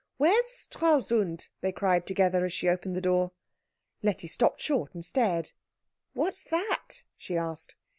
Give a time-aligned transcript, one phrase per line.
[0.17, 3.33] "Where's Stralsund?" they cried together, as she opened the door.
[4.01, 5.51] Letty stopped short and stared.
[6.13, 7.75] "What's that?" she asked.